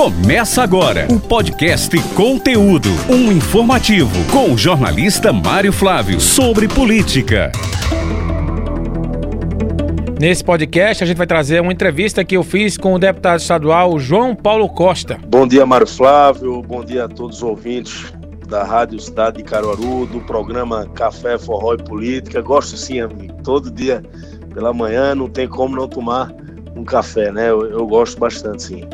Começa 0.00 0.62
agora 0.62 1.06
o 1.10 1.20
podcast 1.20 1.94
Conteúdo, 2.14 2.88
um 3.10 3.30
informativo 3.30 4.10
com 4.32 4.54
o 4.54 4.56
jornalista 4.56 5.30
Mário 5.30 5.74
Flávio 5.74 6.18
sobre 6.18 6.66
política. 6.66 7.52
Nesse 10.18 10.42
podcast, 10.42 11.04
a 11.04 11.06
gente 11.06 11.18
vai 11.18 11.26
trazer 11.26 11.60
uma 11.60 11.70
entrevista 11.70 12.24
que 12.24 12.34
eu 12.34 12.42
fiz 12.42 12.78
com 12.78 12.94
o 12.94 12.98
deputado 12.98 13.40
estadual 13.40 13.98
João 13.98 14.34
Paulo 14.34 14.70
Costa. 14.70 15.18
Bom 15.26 15.46
dia, 15.46 15.66
Mário 15.66 15.86
Flávio. 15.86 16.62
Bom 16.62 16.82
dia 16.82 17.04
a 17.04 17.08
todos 17.08 17.36
os 17.36 17.42
ouvintes 17.42 18.10
da 18.48 18.64
Rádio 18.64 18.98
Cidade 18.98 19.36
de 19.36 19.42
Caruaru, 19.42 20.06
do 20.06 20.20
programa 20.22 20.86
Café, 20.94 21.36
Forró 21.36 21.74
e 21.74 21.76
Política. 21.76 22.40
Gosto 22.40 22.74
sim, 22.74 23.00
amigo. 23.00 23.34
Todo 23.44 23.70
dia 23.70 24.02
pela 24.54 24.72
manhã 24.72 25.14
não 25.14 25.28
tem 25.28 25.46
como 25.46 25.76
não 25.76 25.86
tomar 25.86 26.32
um 26.74 26.84
café, 26.84 27.30
né? 27.30 27.50
Eu, 27.50 27.66
eu 27.66 27.86
gosto 27.86 28.18
bastante, 28.18 28.62
sim. 28.62 28.88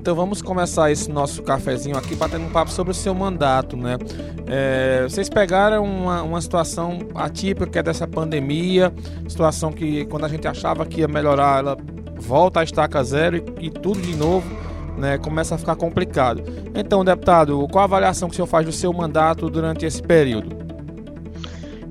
Então 0.00 0.14
vamos 0.14 0.40
começar 0.40 0.90
esse 0.90 1.10
nosso 1.10 1.42
cafezinho 1.42 1.94
aqui 1.94 2.14
batendo 2.14 2.46
um 2.46 2.48
papo 2.48 2.70
sobre 2.70 2.90
o 2.90 2.94
seu 2.94 3.14
mandato, 3.14 3.76
né? 3.76 3.98
É, 4.46 5.02
vocês 5.02 5.28
pegaram 5.28 5.84
uma, 5.84 6.22
uma 6.22 6.40
situação 6.40 7.00
atípica 7.14 7.80
é 7.80 7.82
dessa 7.82 8.08
pandemia, 8.08 8.90
situação 9.28 9.70
que 9.70 10.06
quando 10.06 10.24
a 10.24 10.28
gente 10.28 10.48
achava 10.48 10.86
que 10.86 11.00
ia 11.00 11.06
melhorar, 11.06 11.58
ela 11.58 11.76
volta 12.16 12.60
a 12.60 12.64
estaca 12.64 13.04
zero 13.04 13.44
e, 13.60 13.66
e 13.66 13.70
tudo 13.70 14.00
de 14.00 14.16
novo, 14.16 14.48
né? 14.96 15.18
Começa 15.18 15.54
a 15.54 15.58
ficar 15.58 15.76
complicado. 15.76 16.42
Então, 16.74 17.04
deputado, 17.04 17.68
qual 17.70 17.82
a 17.82 17.84
avaliação 17.84 18.26
que 18.26 18.32
o 18.32 18.36
senhor 18.36 18.46
faz 18.46 18.64
do 18.64 18.72
seu 18.72 18.94
mandato 18.94 19.50
durante 19.50 19.84
esse 19.84 20.02
período? 20.02 20.56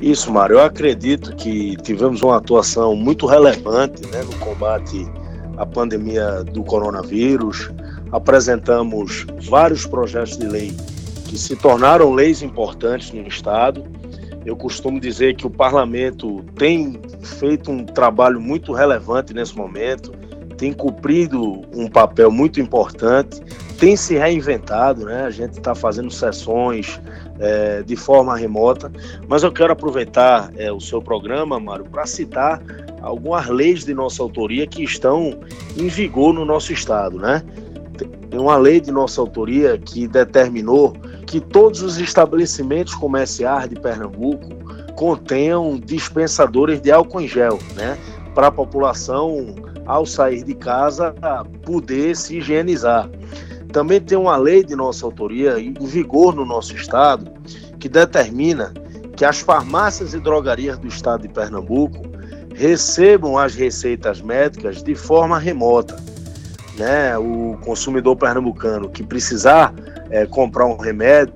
Isso, 0.02 0.34
Mário. 0.34 0.56
Eu 0.56 0.64
acredito 0.64 1.36
que 1.36 1.78
tivemos 1.84 2.24
uma 2.24 2.38
atuação 2.38 2.96
muito 2.96 3.28
relevante 3.28 4.02
né, 4.08 4.24
no 4.24 4.34
combate 4.44 5.08
à 5.58 5.66
pandemia 5.66 6.44
do 6.44 6.64
coronavírus. 6.64 7.70
Apresentamos 8.12 9.26
vários 9.50 9.86
projetos 9.86 10.38
de 10.38 10.48
lei 10.48 10.74
que 11.26 11.38
se 11.38 11.56
tornaram 11.56 12.12
leis 12.12 12.42
importantes 12.42 13.12
no 13.12 13.28
Estado. 13.28 13.84
Eu 14.46 14.56
costumo 14.56 15.00
dizer 15.00 15.36
que 15.36 15.46
o 15.46 15.50
parlamento 15.50 16.44
tem 16.58 17.00
feito 17.22 17.70
um 17.70 17.86
trabalho 17.86 18.42
muito 18.42 18.74
relevante 18.74 19.34
nesse 19.34 19.56
momento, 19.56 20.12
tem 20.58 20.74
cumprido 20.74 21.62
um 21.74 21.88
papel 21.88 22.32
muito 22.32 22.60
importante, 22.60 23.42
tem 23.80 23.96
se 23.96 24.18
reinventado, 24.18 25.06
né? 25.06 25.24
A 25.24 25.30
gente 25.30 25.58
está 25.58 25.74
fazendo 25.74 26.12
sessões 26.12 27.00
é, 27.40 27.82
de 27.84 27.96
forma 27.96 28.36
remota, 28.36 28.92
mas 29.28 29.44
eu 29.44 29.52
quero 29.52 29.72
aproveitar 29.72 30.52
é, 30.58 30.72
o 30.72 30.80
seu 30.80 31.02
programa, 31.02 31.60
Mário, 31.60 31.86
para 31.86 32.06
citar 32.06 32.62
algumas 33.02 33.48
leis 33.48 33.86
de 33.86 33.94
nossa 33.94 34.22
autoria 34.22 34.68
que 34.68 34.84
estão 34.84 35.40
em 35.78 35.88
vigor 35.88 36.34
no 36.34 36.44
nosso 36.44 36.74
estado, 36.74 37.18
né? 37.18 37.42
Tem 38.30 38.40
uma 38.40 38.58
lei 38.58 38.80
de 38.80 38.92
nossa 38.92 39.20
autoria 39.22 39.78
que 39.78 40.08
determinou 40.08 40.94
que 41.26 41.40
todos 41.40 41.82
os 41.82 41.98
estabelecimentos 41.98 42.94
comerciais 42.94 43.70
de 43.70 43.76
Pernambuco 43.76 44.50
contenham 44.96 45.80
dispensadores 45.80 46.82
de 46.82 46.92
álcool 46.92 47.22
em 47.22 47.28
gel, 47.28 47.58
né? 47.76 47.98
Para 48.36 48.48
a 48.48 48.52
população, 48.52 49.56
ao 49.86 50.06
sair 50.06 50.44
de 50.44 50.54
casa, 50.54 51.16
poder 51.66 52.16
se 52.16 52.38
higienizar. 52.38 53.10
Também 53.72 54.00
tem 54.02 54.18
uma 54.18 54.38
lei 54.38 54.64
de 54.64 54.76
nossa 54.76 55.06
autoria 55.06 55.60
em 55.60 55.74
vigor 55.74 56.36
no 56.36 56.46
nosso 56.46 56.76
estado 56.76 57.32
que 57.80 57.88
determina 57.88 58.74
que 59.16 59.26
as 59.26 59.40
farmácias 59.40 60.14
e 60.14 60.20
drogarias 60.20 60.78
do 60.78 60.88
estado 60.88 61.24
de 61.24 61.30
Pernambuco 61.30 62.02
recebam 62.56 63.38
as 63.38 63.56
receitas 63.56 64.22
médicas 64.22 64.84
de 64.84 64.96
forma 64.96 65.40
remota. 65.40 65.96
Né? 66.80 67.18
O 67.18 67.58
consumidor 67.62 68.16
pernambucano 68.16 68.90
que 68.90 69.04
precisar 69.04 69.76
é, 70.10 70.26
comprar 70.26 70.66
um 70.66 70.78
remédio, 70.78 71.34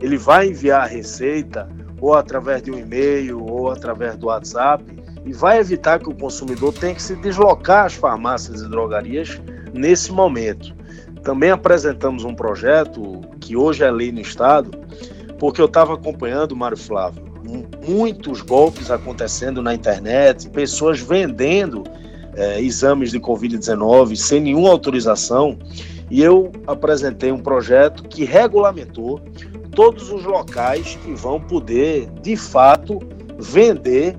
ele 0.00 0.18
vai 0.18 0.48
enviar 0.48 0.82
a 0.82 0.86
receita 0.86 1.66
ou 2.00 2.14
através 2.14 2.62
de 2.62 2.70
um 2.70 2.78
e-mail 2.78 3.42
ou 3.42 3.70
através 3.70 4.16
do 4.16 4.26
WhatsApp 4.26 4.84
e 5.24 5.32
vai 5.32 5.58
evitar 5.58 5.98
que 5.98 6.08
o 6.10 6.14
consumidor 6.14 6.74
tenha 6.74 6.94
que 6.94 7.02
se 7.02 7.16
deslocar 7.16 7.86
às 7.86 7.94
farmácias 7.94 8.60
e 8.60 8.68
drogarias 8.68 9.40
nesse 9.72 10.12
momento. 10.12 10.76
Também 11.22 11.50
apresentamos 11.50 12.24
um 12.24 12.34
projeto 12.34 13.22
que 13.40 13.56
hoje 13.56 13.82
é 13.82 13.90
lei 13.90 14.12
no 14.12 14.20
Estado, 14.20 14.70
porque 15.38 15.60
eu 15.60 15.66
estava 15.66 15.94
acompanhando, 15.94 16.54
Mário 16.54 16.76
Flávio, 16.76 17.24
muitos 17.86 18.42
golpes 18.42 18.90
acontecendo 18.90 19.62
na 19.62 19.74
internet, 19.74 20.48
pessoas 20.50 21.00
vendendo 21.00 21.84
é, 22.38 22.62
exames 22.62 23.10
de 23.10 23.18
Covid-19 23.18 24.14
sem 24.14 24.40
nenhuma 24.40 24.70
autorização, 24.70 25.58
e 26.08 26.22
eu 26.22 26.52
apresentei 26.66 27.32
um 27.32 27.40
projeto 27.40 28.04
que 28.04 28.24
regulamentou 28.24 29.20
todos 29.72 30.10
os 30.10 30.24
locais 30.24 30.96
que 31.04 31.12
vão 31.12 31.40
poder, 31.40 32.08
de 32.22 32.36
fato, 32.36 33.00
vender 33.38 34.16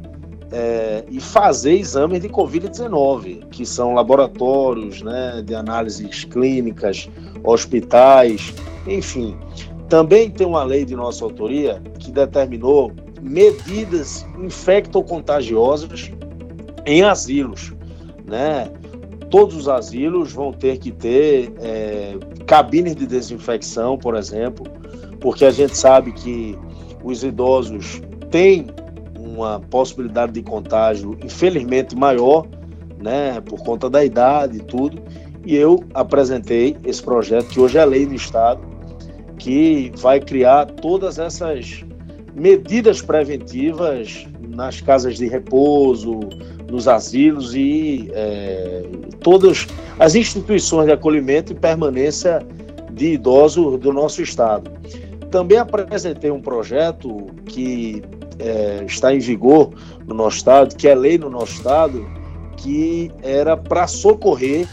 é, 0.52 1.06
e 1.10 1.22
fazer 1.22 1.74
exames 1.74 2.22
de 2.22 2.28
Covid-19, 2.28 3.48
que 3.50 3.66
são 3.66 3.94
laboratórios 3.94 5.02
né, 5.02 5.42
de 5.46 5.56
análises 5.56 6.26
clínicas, 6.26 7.10
hospitais, 7.44 8.54
enfim. 8.86 9.38
Também 9.88 10.30
tem 10.30 10.46
uma 10.46 10.64
lei 10.64 10.84
de 10.84 10.96
nossa 10.96 11.24
autoria 11.24 11.82
que 11.98 12.12
determinou 12.12 12.92
medidas 13.22 14.26
infectocontagiosas 14.38 16.12
em 16.86 17.02
asilos. 17.04 17.74
Né? 18.30 18.70
Todos 19.30 19.56
os 19.56 19.68
asilos 19.68 20.32
vão 20.32 20.54
ter 20.54 20.78
que 20.78 20.92
ter 20.92 21.52
é, 21.62 22.16
cabines 22.46 22.96
de 22.96 23.06
desinfecção, 23.06 23.98
por 23.98 24.16
exemplo, 24.16 24.66
porque 25.20 25.46
a 25.46 25.52
gente 25.52 25.78
sabe 25.78 26.12
que 26.12 26.58
os 27.04 27.24
idosos 27.24 28.02
têm 28.32 28.68
uma 29.18 29.60
possibilidade 29.60 30.34
de 30.34 30.42
contágio, 30.42 31.18
infelizmente, 31.24 31.96
maior, 31.96 32.48
né, 33.00 33.40
por 33.42 33.64
conta 33.64 33.90
da 33.90 34.04
idade 34.04 34.58
e 34.58 34.62
tudo. 34.62 35.02
E 35.46 35.56
eu 35.56 35.84
apresentei 35.94 36.76
esse 36.84 37.02
projeto, 37.02 37.48
que 37.48 37.60
hoje 37.60 37.78
é 37.78 37.86
lei 37.86 38.06
no 38.06 38.14
Estado, 38.14 38.62
que 39.38 39.92
vai 39.98 40.20
criar 40.20 40.66
todas 40.66 41.18
essas 41.18 41.84
medidas 42.36 43.02
preventivas 43.02 44.28
nas 44.50 44.82
casas 44.82 45.18
de 45.18 45.28
repouso, 45.28 46.20
nos 46.70 46.88
asilos 46.88 47.56
e 47.56 48.10
é, 48.14 48.84
todas 49.22 49.68
as 50.00 50.16
instituições 50.16 50.86
de 50.86 50.92
acolhimento 50.92 51.52
e 51.52 51.56
permanência 51.56 52.46
de 52.92 53.14
idosos 53.14 53.80
do 53.80 53.92
nosso 53.92 54.22
estado. 54.22 54.72
Também 55.32 55.58
apresentei 55.58 56.32
um 56.32 56.42
projeto 56.42 57.28
que 57.46 58.04
é, 58.40 58.84
está 58.86 59.14
em 59.14 59.20
vigor 59.20 59.72
no 60.08 60.16
nosso 60.16 60.38
estado, 60.38 60.76
que 60.76 60.88
é 60.88 60.96
lei 60.96 61.18
no 61.18 61.30
nosso 61.30 61.54
estado, 61.54 62.06
que 62.58 63.12
era 63.22 63.56
para 63.56 63.88
socorrer 63.88 64.68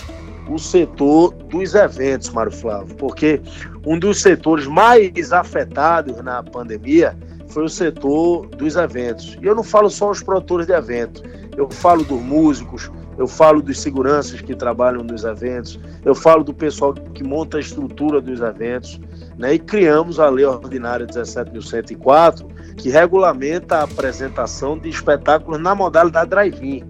o 0.48 0.58
setor 0.58 1.32
dos 1.34 1.74
eventos, 1.74 2.30
Mário 2.30 2.52
Flávio, 2.52 2.94
porque 2.96 3.40
um 3.84 3.98
dos 3.98 4.22
setores 4.22 4.66
mais 4.66 5.32
afetados 5.32 6.22
na 6.22 6.42
pandemia 6.42 7.16
foi 7.48 7.64
o 7.64 7.68
setor 7.68 8.46
dos 8.48 8.76
eventos. 8.76 9.36
E 9.40 9.46
eu 9.46 9.54
não 9.54 9.62
falo 9.62 9.90
só 9.90 10.10
os 10.10 10.22
produtores 10.22 10.66
de 10.66 10.72
eventos, 10.72 11.22
eu 11.56 11.70
falo 11.70 12.04
dos 12.04 12.20
músicos, 12.20 12.90
eu 13.18 13.26
falo 13.26 13.62
dos 13.62 13.80
seguranças 13.80 14.40
que 14.40 14.54
trabalham 14.54 15.02
nos 15.02 15.24
eventos, 15.24 15.80
eu 16.04 16.14
falo 16.14 16.44
do 16.44 16.52
pessoal 16.52 16.92
que 16.92 17.24
monta 17.24 17.56
a 17.56 17.60
estrutura 17.60 18.20
dos 18.20 18.40
eventos, 18.40 19.00
né? 19.38 19.54
E 19.54 19.58
criamos 19.58 20.20
a 20.20 20.28
Lei 20.28 20.44
Ordinária 20.44 21.06
17.104, 21.06 22.46
que 22.76 22.90
regulamenta 22.90 23.78
a 23.78 23.82
apresentação 23.84 24.78
de 24.78 24.88
espetáculos 24.88 25.60
na 25.60 25.74
modalidade 25.74 26.30
drive-in, 26.30 26.84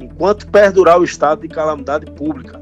enquanto 0.00 0.48
perdurar 0.48 0.98
o 0.98 1.04
estado 1.04 1.42
de 1.42 1.48
calamidade 1.48 2.06
pública. 2.12 2.60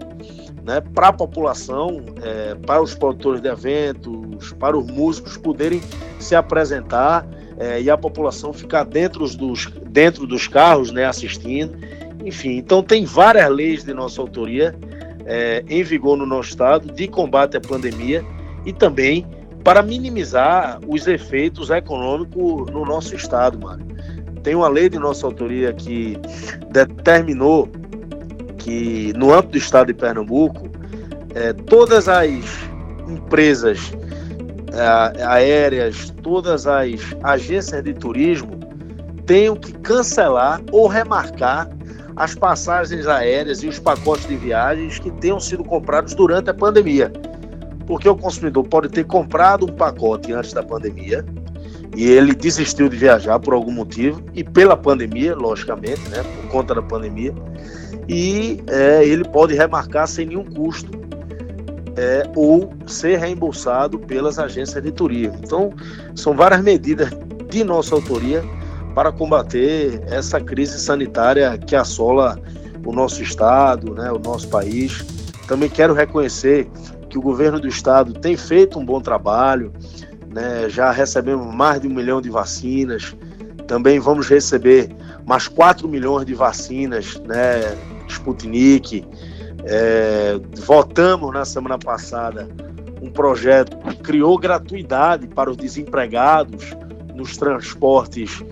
Né, 0.65 0.83
para 0.93 1.09
a 1.09 1.13
população, 1.15 2.03
é, 2.23 2.55
para 2.55 2.83
os 2.83 2.95
produtores 2.95 3.41
de 3.41 3.49
eventos, 3.49 4.53
para 4.53 4.77
os 4.77 4.87
músicos 4.87 5.39
poderem 5.39 5.81
se 6.19 6.35
apresentar 6.35 7.27
é, 7.59 7.81
e 7.81 7.91
a 7.91 7.97
população 7.97 8.53
ficar 8.53 8.85
dentro 8.85 9.29
dos, 9.29 9.67
dentro 9.91 10.27
dos 10.27 10.47
carros 10.47 10.93
né, 10.93 11.05
assistindo. 11.05 11.77
Enfim, 12.25 12.57
então 12.57 12.83
tem 12.83 13.05
várias 13.05 13.49
leis 13.51 13.85
de 13.85 13.93
nossa 13.93 14.21
autoria 14.21 14.75
é, 15.27 15.65
em 15.69 15.83
vigor 15.83 16.17
no 16.17 16.27
nosso 16.27 16.51
estado 16.51 16.93
de 16.93 17.09
combate 17.09 17.57
à 17.57 17.61
pandemia 17.61 18.25
e 18.65 18.73
também 18.73 19.27
para 19.65 19.83
minimizar 19.83 20.79
os 20.87 21.07
efeitos 21.07 21.69
econômicos 21.71 22.71
no 22.71 22.85
nosso 22.85 23.15
estado. 23.15 23.59
Tem 24.43 24.55
uma 24.55 24.69
lei 24.69 24.89
de 24.89 24.99
nossa 24.99 25.27
autoria 25.27 25.73
que 25.73 26.17
determinou 26.71 27.69
que 28.57 29.13
no 29.17 29.33
âmbito 29.33 29.53
do 29.53 29.59
estado 29.59 29.89
de 29.89 29.95
Pernambuco, 29.95 30.69
é, 31.35 31.53
todas 31.53 32.09
as 32.09 32.31
empresas 33.09 33.93
aéreas, 35.27 36.11
todas 36.23 36.67
as 36.67 37.01
agências 37.23 37.83
de 37.83 37.95
turismo 37.95 38.59
tenham 39.27 39.57
que 39.57 39.73
cancelar 39.73 40.61
ou 40.73 40.87
remarcar 40.87 41.69
as 42.17 42.35
passagens 42.35 43.07
aéreas 43.07 43.63
e 43.63 43.69
os 43.69 43.79
pacotes 43.79 44.27
de 44.27 44.37
viagens 44.37 44.99
que 44.99 45.11
tenham 45.11 45.39
sido 45.39 45.63
comprados 45.63 46.15
durante 46.15 46.51
a 46.51 46.55
pandemia. 46.55 47.13
Porque 47.87 48.09
o 48.09 48.17
consumidor 48.17 48.67
pode 48.67 48.89
ter 48.89 49.05
comprado 49.05 49.67
um 49.67 49.75
pacote 49.75 50.33
antes 50.33 50.53
da 50.53 50.63
pandemia 50.63 51.25
e 51.97 52.11
ele 52.11 52.35
desistiu 52.35 52.89
de 52.89 52.97
viajar 52.97 53.39
por 53.39 53.55
algum 53.55 53.73
motivo 53.73 54.23
e 54.35 54.43
pela 54.43 54.77
pandemia, 54.77 55.35
logicamente, 55.35 56.01
né, 56.11 56.23
por 56.23 56.51
conta 56.51 56.75
da 56.75 56.83
pandemia, 56.83 57.35
e 58.09 58.63
é, 58.69 59.05
ele 59.05 59.25
pode 59.25 59.55
remarcar 59.55 60.07
sem 60.07 60.27
nenhum 60.27 60.45
custo 60.45 61.08
é, 61.99 62.23
ou 62.37 62.73
ser 62.87 63.19
reembolsado 63.19 63.99
pelas 63.99 64.39
agências 64.39 64.81
de 64.81 64.93
turismo. 64.93 65.41
Então, 65.43 65.73
são 66.15 66.33
várias 66.33 66.63
medidas 66.63 67.11
de 67.51 67.65
nossa 67.65 67.97
autoria 67.97 68.45
para 68.95 69.11
combater 69.11 70.01
essa 70.07 70.41
crise 70.41 70.79
sanitária 70.79 71.59
que 71.59 71.75
assola 71.75 72.41
o 72.87 72.93
nosso 72.93 73.21
estado, 73.21 73.95
né, 73.95 74.13
o 74.13 74.19
nosso 74.19 74.49
país. 74.49 75.05
Também 75.49 75.69
quero 75.69 75.93
reconhecer 75.93 76.71
que 77.11 77.19
o 77.19 77.21
governo 77.21 77.59
do 77.59 77.67
estado 77.67 78.13
tem 78.13 78.37
feito 78.37 78.79
um 78.79 78.85
bom 78.85 79.01
trabalho, 79.01 79.73
né, 80.33 80.69
já 80.69 80.93
recebemos 80.93 81.53
mais 81.53 81.81
de 81.81 81.89
um 81.89 81.95
milhão 81.95 82.21
de 82.23 82.31
vacinas, 82.31 83.17
também 83.67 83.99
vamos 83.99 84.29
receber 84.29 84.89
mais 85.27 85.49
4 85.49 85.89
milhões 85.89 86.25
de 86.25 86.35
vacinas, 86.35 87.21
né, 87.27 87.77
Sputnik. 88.09 89.05
É, 89.71 90.41
votamos 90.65 91.31
na 91.31 91.45
semana 91.45 91.79
passada 91.79 92.49
um 93.03 93.11
projeto 93.11 93.77
que 93.77 93.97
criou 93.97 94.39
gratuidade 94.39 95.27
para 95.27 95.51
os 95.51 95.59
desempregados 95.59 96.75
nos 97.15 97.37
transportes 97.37 98.43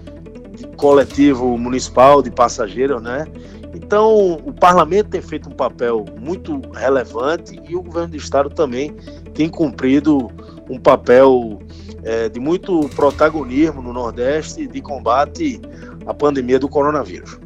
coletivo 0.77 1.57
municipal 1.57 2.23
de 2.23 2.31
passageiros, 2.31 3.03
né? 3.03 3.27
Então, 3.75 4.35
o 4.45 4.53
parlamento 4.53 5.11
tem 5.11 5.23
feito 5.23 5.49
um 5.49 5.53
papel 5.53 6.05
muito 6.21 6.61
relevante 6.75 7.59
e 7.67 7.75
o 7.75 7.83
governo 7.83 8.09
do 8.09 8.17
estado 8.17 8.51
também 8.51 8.95
tem 9.35 9.49
cumprido 9.49 10.31
um 10.69 10.79
papel 10.79 11.61
é, 12.03 12.29
de 12.29 12.39
muito 12.39 12.89
protagonismo 12.91 13.81
no 13.81 13.93
Nordeste 13.93 14.67
de 14.67 14.81
combate 14.83 15.61
à 16.07 16.12
pandemia 16.12 16.59
do 16.59 16.69
coronavírus. 16.69 17.39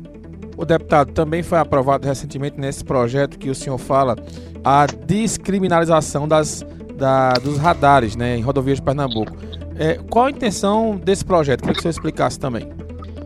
O 0.60 0.64
deputado 0.66 1.10
também 1.12 1.42
foi 1.42 1.56
aprovado 1.56 2.06
recentemente 2.06 2.60
nesse 2.60 2.84
projeto 2.84 3.38
que 3.38 3.48
o 3.48 3.54
senhor 3.54 3.78
fala 3.78 4.14
a 4.62 4.84
descriminalização 4.84 6.28
das, 6.28 6.62
da, 6.96 7.32
dos 7.32 7.56
radares 7.56 8.14
né, 8.14 8.36
em 8.36 8.42
rodovias 8.42 8.76
de 8.76 8.82
Pernambuco. 8.82 9.34
É, 9.78 9.94
qual 10.10 10.26
a 10.26 10.30
intenção 10.30 10.96
desse 11.02 11.24
projeto? 11.24 11.60
Queria 11.60 11.72
que 11.72 11.78
o 11.78 11.82
senhor 11.82 11.92
explicasse 11.92 12.38
também. 12.38 12.68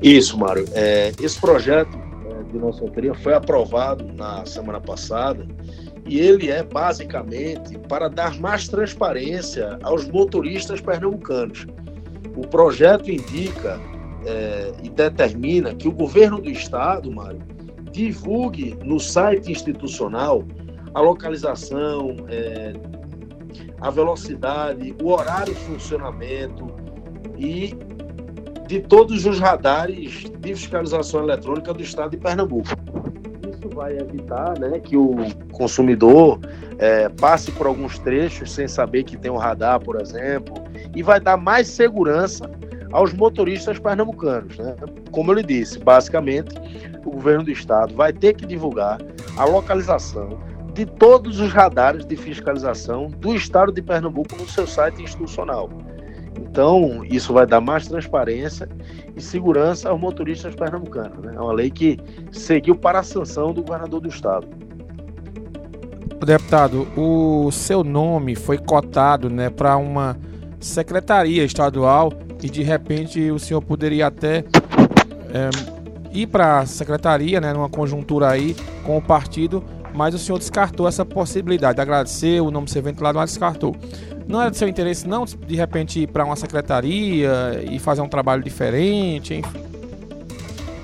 Isso, 0.00 0.38
Mário. 0.38 0.64
É, 0.74 1.12
esse 1.20 1.40
projeto 1.40 1.98
é, 2.30 2.52
de 2.52 2.56
nossa 2.56 2.80
autoria 2.82 3.12
foi 3.14 3.34
aprovado 3.34 4.04
na 4.12 4.46
semana 4.46 4.80
passada 4.80 5.44
e 6.06 6.20
ele 6.20 6.52
é 6.52 6.62
basicamente 6.62 7.76
para 7.88 8.08
dar 8.08 8.38
mais 8.38 8.68
transparência 8.68 9.76
aos 9.82 10.06
motoristas 10.06 10.80
pernambucanos. 10.80 11.66
O 12.36 12.46
projeto 12.46 13.10
indica 13.10 13.80
é, 14.26 14.72
e 14.82 14.88
determina 14.88 15.74
que 15.74 15.88
o 15.88 15.92
governo 15.92 16.40
do 16.40 16.50
estado, 16.50 17.10
Mário, 17.10 17.40
divulgue 17.90 18.76
no 18.82 18.98
site 18.98 19.52
institucional 19.52 20.44
a 20.92 21.00
localização, 21.00 22.16
é, 22.28 22.72
a 23.80 23.90
velocidade, 23.90 24.94
o 25.02 25.10
horário 25.10 25.54
de 25.54 25.60
funcionamento 25.60 26.66
e 27.36 27.74
de 28.66 28.80
todos 28.80 29.26
os 29.26 29.38
radares 29.38 30.24
de 30.40 30.54
fiscalização 30.54 31.22
eletrônica 31.22 31.72
do 31.72 31.82
estado 31.82 32.12
de 32.12 32.16
Pernambuco. 32.16 32.68
Vai 33.74 33.98
evitar 33.98 34.58
né, 34.58 34.78
que 34.78 34.96
o 34.96 35.16
consumidor 35.52 36.38
é, 36.78 37.08
passe 37.08 37.50
por 37.52 37.66
alguns 37.66 37.98
trechos 37.98 38.52
sem 38.52 38.68
saber 38.68 39.02
que 39.02 39.16
tem 39.16 39.30
um 39.30 39.36
radar, 39.36 39.80
por 39.80 40.00
exemplo, 40.00 40.54
e 40.94 41.02
vai 41.02 41.20
dar 41.20 41.36
mais 41.36 41.68
segurança 41.68 42.48
aos 42.94 43.12
motoristas 43.12 43.78
pernambucanos. 43.78 44.56
Né? 44.56 44.76
Como 45.10 45.32
eu 45.32 45.34
lhe 45.34 45.42
disse, 45.42 45.80
basicamente, 45.80 46.54
o 47.04 47.10
governo 47.10 47.44
do 47.44 47.50
estado 47.50 47.92
vai 47.94 48.12
ter 48.12 48.34
que 48.34 48.46
divulgar 48.46 49.00
a 49.36 49.44
localização 49.44 50.38
de 50.72 50.86
todos 50.86 51.40
os 51.40 51.52
radares 51.52 52.06
de 52.06 52.16
fiscalização 52.16 53.08
do 53.18 53.34
estado 53.34 53.72
de 53.72 53.82
Pernambuco 53.82 54.36
no 54.36 54.48
seu 54.48 54.66
site 54.66 55.02
institucional. 55.02 55.68
Então, 56.40 57.04
isso 57.04 57.32
vai 57.32 57.46
dar 57.46 57.60
mais 57.60 57.86
transparência 57.86 58.68
e 59.16 59.20
segurança 59.20 59.88
aos 59.88 60.00
motoristas 60.00 60.54
pernambucanos. 60.54 61.18
Né? 61.18 61.34
É 61.36 61.40
uma 61.40 61.52
lei 61.52 61.70
que 61.70 61.98
seguiu 62.30 62.76
para 62.76 63.00
a 63.00 63.02
sanção 63.02 63.52
do 63.52 63.62
governador 63.62 64.00
do 64.00 64.08
estado. 64.08 64.46
Deputado, 66.24 66.88
o 66.96 67.50
seu 67.50 67.82
nome 67.84 68.34
foi 68.36 68.56
cotado 68.56 69.28
né, 69.28 69.50
para 69.50 69.76
uma 69.76 70.16
secretaria 70.58 71.44
estadual 71.44 72.10
e 72.44 72.50
de 72.50 72.62
repente 72.62 73.30
o 73.30 73.38
senhor 73.38 73.62
poderia 73.62 74.06
até 74.06 74.44
é, 75.32 75.48
ir 76.12 76.26
para 76.26 76.58
a 76.58 76.66
secretaria, 76.66 77.40
né, 77.40 77.54
numa 77.54 77.70
conjuntura 77.70 78.28
aí 78.28 78.54
com 78.84 78.98
o 78.98 79.02
partido, 79.02 79.64
mas 79.94 80.14
o 80.14 80.18
senhor 80.18 80.38
descartou 80.38 80.86
essa 80.86 81.06
possibilidade. 81.06 81.80
Agradecer 81.80 82.42
o 82.42 82.50
nome 82.50 82.68
ser 82.68 82.82
ventilado, 82.82 83.18
mas 83.18 83.30
descartou. 83.30 83.74
Não 84.28 84.42
era 84.42 84.50
do 84.50 84.56
seu 84.58 84.68
interesse, 84.68 85.08
não, 85.08 85.24
de 85.24 85.56
repente 85.56 86.00
ir 86.00 86.06
para 86.06 86.22
uma 86.22 86.36
secretaria 86.36 87.64
e 87.70 87.78
fazer 87.78 88.02
um 88.02 88.08
trabalho 88.08 88.42
diferente, 88.42 89.34
enfim? 89.34 89.64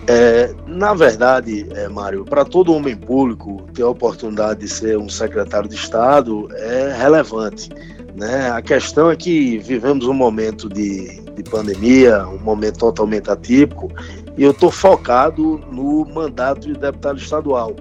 É, 0.06 0.54
na 0.66 0.94
verdade, 0.94 1.66
é, 1.72 1.88
Mário, 1.88 2.24
para 2.24 2.42
todo 2.44 2.72
homem 2.72 2.96
público 2.96 3.66
ter 3.74 3.82
a 3.82 3.88
oportunidade 3.88 4.60
de 4.60 4.68
ser 4.68 4.98
um 4.98 5.10
secretário 5.10 5.68
de 5.68 5.74
Estado 5.74 6.48
é 6.52 6.96
relevante. 6.96 7.68
Né? 8.16 8.50
A 8.50 8.60
questão 8.62 9.10
é 9.10 9.14
que 9.14 9.58
vivemos 9.58 10.06
um 10.06 10.14
momento 10.14 10.68
de, 10.68 11.20
de 11.42 11.50
pandemia, 11.50 12.26
um 12.26 12.38
momento 12.38 12.78
totalmente 12.78 13.30
atípico, 13.30 13.90
e 14.36 14.42
eu 14.42 14.50
estou 14.50 14.70
focado 14.70 15.60
no 15.70 16.04
mandato 16.06 16.66
de 16.66 16.74
deputado 16.74 17.18
estadual. 17.18 17.74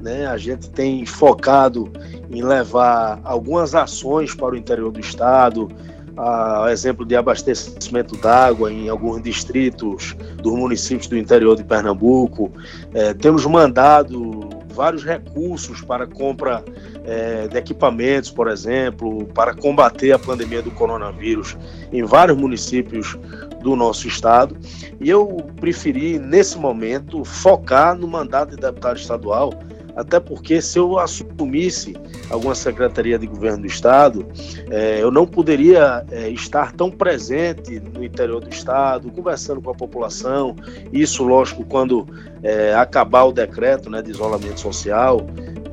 Né? 0.00 0.26
A 0.26 0.36
gente 0.36 0.70
tem 0.70 1.06
focado 1.06 1.90
em 2.30 2.42
levar 2.42 3.20
algumas 3.24 3.74
ações 3.74 4.34
para 4.34 4.54
o 4.54 4.56
interior 4.56 4.90
do 4.90 5.00
estado, 5.00 5.68
a 6.16 6.66
exemplo 6.70 7.04
de 7.04 7.16
abastecimento 7.16 8.16
d'água 8.16 8.72
em 8.72 8.88
alguns 8.88 9.22
distritos 9.22 10.14
dos 10.40 10.52
municípios 10.52 11.08
do 11.08 11.16
interior 11.16 11.56
de 11.56 11.64
Pernambuco. 11.64 12.52
É, 12.92 13.12
temos 13.14 13.44
mandado 13.46 14.33
vários 14.74 15.04
recursos 15.04 15.80
para 15.80 16.06
compra 16.06 16.64
é, 17.04 17.48
de 17.48 17.56
equipamentos, 17.56 18.30
por 18.30 18.48
exemplo, 18.48 19.26
para 19.34 19.54
combater 19.54 20.12
a 20.12 20.18
pandemia 20.18 20.60
do 20.60 20.70
coronavírus 20.70 21.56
em 21.92 22.02
vários 22.02 22.36
municípios 22.36 23.16
do 23.62 23.74
nosso 23.74 24.06
estado. 24.06 24.56
E 25.00 25.08
eu 25.08 25.44
preferi, 25.60 26.18
nesse 26.18 26.58
momento, 26.58 27.24
focar 27.24 27.96
no 27.96 28.06
mandato 28.06 28.50
de 28.50 28.56
deputado 28.56 28.98
estadual 28.98 29.52
até 29.96 30.18
porque 30.18 30.60
se 30.60 30.78
eu 30.78 30.98
assumisse 30.98 31.94
alguma 32.28 32.54
secretaria 32.54 33.18
de 33.18 33.26
governo 33.26 33.60
do 33.60 33.66
estado, 33.66 34.26
é, 34.70 35.00
eu 35.00 35.10
não 35.10 35.26
poderia 35.26 36.04
é, 36.10 36.28
estar 36.30 36.72
tão 36.72 36.90
presente 36.90 37.80
no 37.80 38.04
interior 38.04 38.40
do 38.40 38.50
estado, 38.50 39.10
conversando 39.10 39.60
com 39.60 39.70
a 39.70 39.74
população. 39.74 40.56
Isso, 40.92 41.22
lógico, 41.22 41.64
quando 41.64 42.06
é, 42.42 42.74
acabar 42.74 43.24
o 43.24 43.32
decreto 43.32 43.88
né, 43.88 44.02
de 44.02 44.10
isolamento 44.10 44.60
social. 44.60 45.26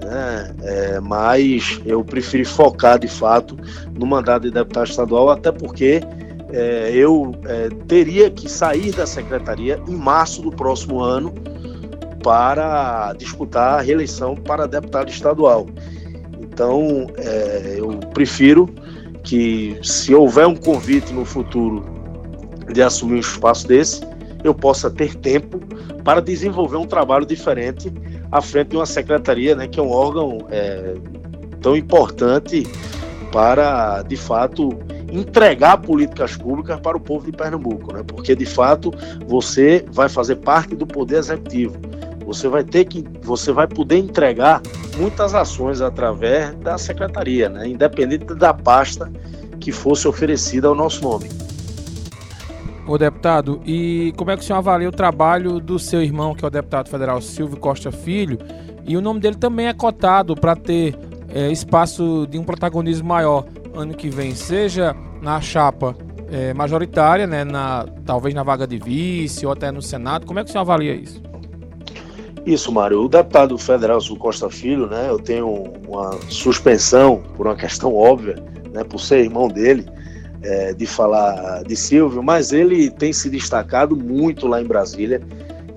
Né, 0.04 1.00
mas 1.04 1.80
eu 1.86 2.04
preferi 2.04 2.44
focar 2.44 2.98
de 2.98 3.08
fato 3.08 3.56
no 3.98 4.06
mandato 4.06 4.42
de 4.42 4.52
deputado 4.52 4.88
estadual, 4.88 5.30
até 5.30 5.52
porque 5.52 6.02
eu 6.92 7.32
teria 7.88 8.30
que 8.30 8.50
sair 8.50 8.92
da 8.92 9.06
secretaria 9.06 9.80
em 9.88 9.96
março 9.96 10.42
do 10.42 10.52
próximo 10.52 11.00
ano 11.00 11.32
para 12.24 13.14
disputar 13.14 13.80
a 13.80 13.82
reeleição 13.82 14.36
para 14.36 14.68
deputado 14.68 15.10
estadual. 15.10 15.68
Então, 16.40 17.08
é, 17.18 17.76
eu 17.78 18.00
prefiro 18.14 18.70
que, 19.24 19.78
se 19.84 20.14
houver 20.14 20.48
um 20.48 20.56
convite 20.56 21.14
no 21.14 21.26
futuro 21.26 21.84
de 22.72 22.82
assumir 22.82 23.16
um 23.16 23.20
espaço 23.20 23.68
desse, 23.68 24.02
eu 24.44 24.54
possa 24.54 24.90
ter 24.90 25.16
tempo 25.16 25.60
para 26.04 26.22
desenvolver 26.22 26.78
um 26.78 26.86
trabalho 26.86 27.26
diferente 27.26 27.92
à 28.32 28.42
frente 28.42 28.70
de 28.70 28.78
uma 28.78 28.86
secretaria, 28.86 29.56
né, 29.56 29.68
que 29.68 29.80
é 29.80 29.84
um 29.84 29.92
órgão 29.92 30.48
é, 30.50 30.96
tão 31.62 31.76
importante 31.76 32.68
para, 33.32 34.02
de 34.04 34.18
fato, 34.18 34.70
entregar 35.12 35.78
políticas 35.78 36.36
públicas 36.36 36.80
para 36.80 36.98
o 36.98 37.00
povo 37.00 37.26
de 37.26 37.32
Pernambuco, 37.32 37.94
né? 37.94 38.02
Porque 38.06 38.36
de 38.36 38.46
fato 38.46 38.94
você 39.28 39.86
vai 39.92 40.10
fazer 40.10 40.38
parte 40.38 40.76
do 40.76 40.88
poder 40.88 41.18
executivo. 41.18 41.78
Você 42.32 42.48
vai 42.48 42.64
ter 42.64 42.86
que, 42.86 43.04
você 43.22 43.52
vai 43.52 43.68
poder 43.68 43.98
entregar 43.98 44.62
muitas 44.98 45.36
ações 45.36 45.82
através 45.82 46.56
da 46.56 46.78
secretaria, 46.78 47.50
né? 47.50 47.68
independente 47.68 48.34
da 48.34 48.54
pasta 48.54 49.12
que 49.60 49.70
fosse 49.70 50.08
oferecida 50.08 50.70
ao 50.70 50.74
nosso 50.74 51.04
nome. 51.04 51.30
Ô 52.88 52.98
deputado, 52.98 53.62
e 53.66 54.14
como 54.16 54.32
é 54.32 54.38
que 54.38 54.44
o 54.44 54.46
senhor 54.46 54.60
avalia 54.60 54.88
o 54.88 54.94
trabalho 54.94 55.60
do 55.60 55.78
seu 55.78 56.02
irmão, 56.02 56.34
que 56.34 56.46
é 56.46 56.48
o 56.48 56.52
deputado 56.52 56.90
federal 56.90 57.22
Silvio 57.22 57.58
Costa 57.58 57.92
Filho, 57.92 58.40
e 58.86 58.96
o 58.96 59.02
nome 59.02 59.20
dele 59.20 59.36
também 59.36 59.68
é 59.68 59.74
cotado 59.74 60.34
para 60.34 60.56
ter 60.56 60.96
é, 61.30 61.52
espaço 61.52 62.26
de 62.30 62.40
um 62.40 62.44
protagonismo 62.46 63.10
maior 63.10 63.46
ano 63.76 63.94
que 63.94 64.10
vem, 64.10 64.34
seja 64.34 64.96
na 65.22 65.42
chapa 65.42 65.96
é, 66.32 66.54
majoritária, 66.54 67.28
né, 67.28 67.44
na, 67.44 67.86
talvez 68.06 68.34
na 68.34 68.42
vaga 68.42 68.66
de 68.66 68.78
vice 68.78 69.46
ou 69.46 69.52
até 69.52 69.70
no 69.70 69.82
Senado. 69.82 70.26
Como 70.26 70.40
é 70.40 70.44
que 70.44 70.50
o 70.50 70.52
senhor 70.52 70.62
avalia 70.62 70.96
isso? 70.96 71.31
Isso, 72.46 72.72
Mário. 72.72 73.04
O 73.04 73.08
deputado 73.08 73.58
federal 73.58 74.02
Sul 74.02 74.18
Costa 74.18 74.50
Filho, 74.50 74.88
né, 74.88 75.08
eu 75.10 75.20
tenho 75.20 75.64
uma 75.88 76.12
suspensão 76.30 77.22
por 77.36 77.46
uma 77.46 77.56
questão 77.56 77.94
óbvia, 77.94 78.36
né, 78.74 78.84
por 78.84 79.00
ser 79.00 79.20
irmão 79.20 79.48
dele, 79.48 79.86
é, 80.42 80.74
de 80.74 80.88
falar 80.88 81.64
de 81.64 81.76
Silvio, 81.76 82.24
mas 82.24 82.52
ele 82.52 82.90
tem 82.90 83.14
se 83.14 83.30
destacado 83.30 83.96
muito 83.96 84.48
lá 84.48 84.60
em 84.60 84.66
Brasília, 84.66 85.22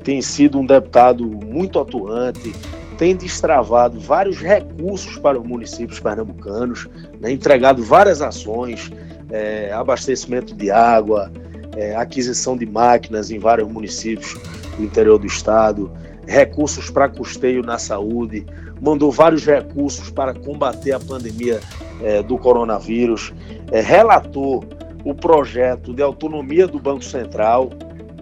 tem 0.02 0.22
sido 0.22 0.58
um 0.58 0.64
deputado 0.64 1.26
muito 1.26 1.78
atuante, 1.78 2.54
tem 2.96 3.14
destravado 3.14 4.00
vários 4.00 4.38
recursos 4.38 5.18
para 5.18 5.38
os 5.38 5.46
municípios 5.46 6.00
pernambucanos, 6.00 6.88
né, 7.20 7.30
entregado 7.30 7.82
várias 7.82 8.22
ações, 8.22 8.90
é, 9.30 9.70
abastecimento 9.70 10.54
de 10.54 10.70
água, 10.70 11.30
é, 11.76 11.94
aquisição 11.94 12.56
de 12.56 12.64
máquinas 12.64 13.30
em 13.30 13.38
vários 13.38 13.68
municípios 13.68 14.34
do 14.78 14.84
interior 14.84 15.18
do 15.18 15.26
estado, 15.26 15.90
recursos 16.26 16.90
para 16.90 17.08
custeio 17.08 17.62
na 17.62 17.78
saúde, 17.78 18.46
mandou 18.80 19.10
vários 19.10 19.44
recursos 19.44 20.10
para 20.10 20.34
combater 20.34 20.92
a 20.92 21.00
pandemia 21.00 21.60
é, 22.02 22.22
do 22.22 22.38
coronavírus, 22.38 23.32
é, 23.70 23.80
relatou 23.80 24.64
o 25.04 25.14
projeto 25.14 25.92
de 25.92 26.02
autonomia 26.02 26.66
do 26.66 26.78
Banco 26.78 27.04
Central, 27.04 27.70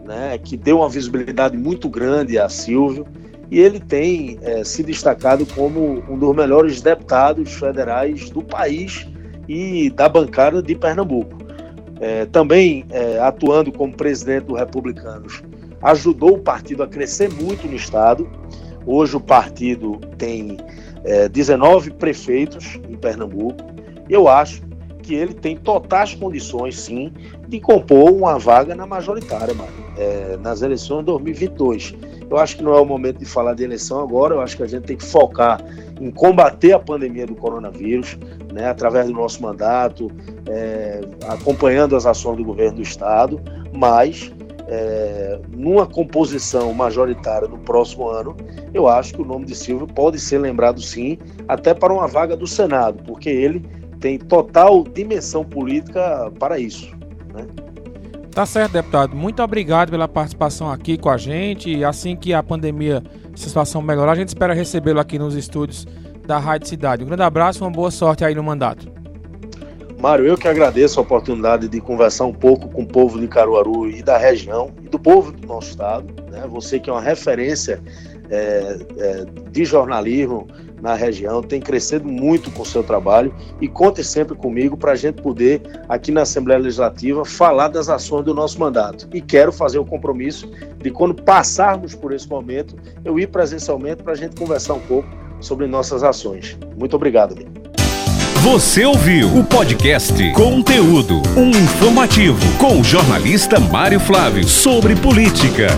né, 0.05 0.37
que 0.39 0.57
deu 0.57 0.79
uma 0.79 0.89
visibilidade 0.89 1.57
muito 1.57 1.89
grande 1.89 2.39
a 2.39 2.49
Silvio, 2.49 3.07
e 3.51 3.61
ele 3.61 3.79
tem 3.79 4.39
é, 4.43 4.65
se 4.65 4.83
destacado 4.83 5.45
como 5.47 6.03
um 6.09 6.19
dos 6.19 6.35
melhores 6.35 6.81
deputados 6.81 7.53
federais 7.53 8.31
do 8.31 8.43
país 8.43 9.07
e 9.47 9.91
da 9.91 10.09
bancada 10.09 10.63
de 10.63 10.75
Pernambuco. 10.75 11.37
É, 12.01 12.25
também 12.27 12.85
é, 12.91 13.21
atuando 13.21 13.71
como 13.71 13.95
presidente 13.95 14.47
do 14.47 14.55
Republicanos, 14.55 15.43
ajudou 15.83 16.35
o 16.35 16.39
partido 16.39 16.83
a 16.83 16.89
crescer 16.89 17.31
muito 17.33 17.67
no 17.67 17.75
estado. 17.75 18.29
Hoje 18.87 19.17
o 19.17 19.21
partido 19.21 19.99
tem 20.19 20.57
é, 21.05 21.29
19 21.29 21.93
prefeitos 21.93 22.79
em 22.89 22.97
Pernambuco. 22.97 23.65
Eu 24.09 24.29
acho 24.29 24.63
que 25.03 25.15
ele 25.15 25.35
tem 25.35 25.57
totais 25.57 26.15
condições, 26.15 26.79
sim, 26.79 27.13
de 27.49 27.61
compor 27.61 28.11
uma 28.13 28.39
vaga 28.39 28.75
na 28.75 28.87
majoritária, 28.87 29.53
mano, 29.53 29.73
é, 29.99 30.37
nas 30.37 30.63
eleições 30.63 31.01
de 31.01 31.07
2022. 31.07 31.95
Eu 32.31 32.39
acho 32.39 32.57
que 32.57 32.63
não 32.63 32.73
é 32.73 32.81
o 32.81 32.87
momento 32.87 33.19
de 33.19 33.27
falar 33.27 33.55
de 33.55 33.63
eleição 33.63 34.01
agora, 34.01 34.35
eu 34.35 34.41
acho 34.41 34.57
que 34.57 34.63
a 34.63 34.67
gente 34.67 34.85
tem 34.85 34.97
que 34.97 35.05
focar 35.05 35.61
em 36.01 36.11
combater 36.11 36.73
a 36.73 36.79
pandemia 36.79 37.27
do 37.27 37.35
coronavírus, 37.35 38.17
né, 38.53 38.69
através 38.69 39.07
do 39.07 39.13
nosso 39.13 39.43
mandato, 39.43 40.11
é, 40.49 41.01
acompanhando 41.29 41.95
as 41.95 42.07
ações 42.07 42.39
do 42.39 42.45
governo 42.45 42.77
do 42.77 42.83
Estado, 42.83 43.41
mas 43.73 44.33
é, 44.75 45.39
numa 45.55 45.87
composição 45.87 46.73
majoritária 46.73 47.47
no 47.47 47.59
próximo 47.59 48.09
ano, 48.09 48.35
eu 48.73 48.89
acho 48.89 49.13
que 49.13 49.21
o 49.21 49.25
nome 49.25 49.45
de 49.45 49.55
Silvio 49.55 49.87
pode 49.87 50.19
ser 50.19 50.39
lembrado 50.39 50.81
sim, 50.81 51.19
até 51.47 51.75
para 51.75 51.93
uma 51.93 52.09
vaga 52.09 52.35
do 52.35 52.47
Senado, 52.47 53.03
porque 53.05 53.29
ele 53.29 53.61
tem 54.01 54.19
total 54.19 54.83
dimensão 54.83 55.45
política 55.45 56.33
para 56.39 56.59
isso. 56.59 56.91
Né? 57.35 57.47
Tá 58.31 58.47
certo, 58.47 58.73
deputado. 58.73 59.15
Muito 59.15 59.43
obrigado 59.43 59.91
pela 59.91 60.09
participação 60.09 60.71
aqui 60.71 60.97
com 60.97 61.11
a 61.11 61.19
gente. 61.19 61.85
Assim 61.85 62.17
que 62.17 62.33
a 62.33 62.43
pandemia, 62.43 63.03
a 63.33 63.37
situação 63.37 63.83
melhorar, 63.83 64.13
a 64.13 64.17
gente 64.17 64.29
espera 64.29 64.55
recebê-lo 64.55 65.01
aqui 65.01 65.19
nos 65.19 65.35
estúdios 65.35 65.87
da 66.27 66.39
Rádio 66.39 66.67
Cidade. 66.67 67.05
Um 67.05 67.07
grande 67.09 67.23
abraço 67.23 67.59
e 67.59 67.63
uma 67.63 67.71
boa 67.71 67.91
sorte 67.91 68.25
aí 68.25 68.35
no 68.35 68.43
mandato. 68.43 68.91
Mário, 70.03 70.27
eu 70.27 70.37
que 70.37 70.49
agradeço 70.49 70.99
a 70.99 71.03
oportunidade 71.05 71.69
de 71.69 71.81
conversar 71.81 72.25
um 72.25 72.33
pouco 72.33 72.69
com 72.69 72.83
o 72.83 72.87
povo 72.87 73.21
de 73.21 73.29
Caruaru 73.29 73.89
e 73.89 74.03
da 74.03 74.19
região, 74.19 74.73
e 74.83 74.89
do 74.89 74.99
povo 74.99 75.31
do 75.31 75.47
nosso 75.47 75.71
estado. 75.71 76.13
Né? 76.29 76.45
Você 76.49 76.81
que 76.81 76.91
é 76.91 76.93
uma 76.93 77.01
referência 77.01 77.81
é, 78.29 78.79
é, 78.99 79.25
de 79.53 79.65
jornalismo 79.65 80.49
na 80.81 80.97
região, 80.97 81.41
tem 81.41 81.61
crescido 81.61 82.09
muito 82.09 82.51
com 82.51 82.63
o 82.63 82.67
seu 82.67 82.83
trabalho 82.83 83.33
e 83.61 83.69
conte 83.69 84.03
sempre 84.03 84.35
comigo 84.35 84.77
para 84.77 84.91
a 84.91 84.97
gente 84.97 85.23
poder, 85.23 85.63
aqui 85.89 86.11
na 86.11 86.23
Assembleia 86.23 86.59
Legislativa, 86.59 87.25
falar 87.25 87.69
das 87.69 87.89
ações 87.89 88.25
do 88.25 88.35
nosso 88.35 88.59
mandato. 88.59 89.09
E 89.13 89.21
quero 89.21 89.53
fazer 89.53 89.79
o 89.79 89.85
compromisso 89.85 90.51
de, 90.79 90.91
quando 90.91 91.15
passarmos 91.15 91.95
por 91.95 92.13
esse 92.13 92.29
momento, 92.29 92.75
eu 93.05 93.21
ir 93.21 93.29
presencialmente 93.29 94.03
para 94.03 94.15
a 94.15 94.17
gente 94.17 94.35
conversar 94.35 94.75
um 94.75 94.81
pouco 94.81 95.09
sobre 95.41 95.69
nossas 95.69 96.03
ações. 96.03 96.59
Muito 96.77 96.97
obrigado, 96.97 97.35
amigo. 97.35 97.52
Você 98.43 98.85
ouviu 98.85 99.29
o 99.39 99.45
podcast 99.45 100.33
Conteúdo, 100.33 101.23
um 101.37 101.51
informativo 101.51 102.41
com 102.59 102.81
o 102.81 102.83
jornalista 102.83 103.61
Mário 103.61 104.01
Flávio 104.01 104.49
sobre 104.49 104.97
política. 104.97 105.69